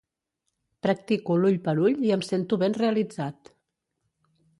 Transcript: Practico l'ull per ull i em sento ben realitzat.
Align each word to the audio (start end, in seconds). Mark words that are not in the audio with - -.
Practico 0.85 1.35
l'ull 1.41 1.59
per 1.67 1.75
ull 1.89 2.01
i 2.07 2.13
em 2.15 2.23
sento 2.29 2.59
ben 2.65 2.77
realitzat. 2.79 3.53